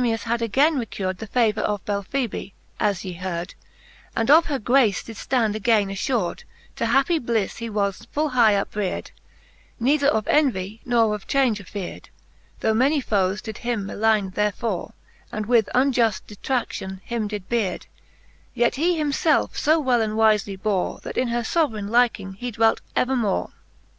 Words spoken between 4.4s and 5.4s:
her grace did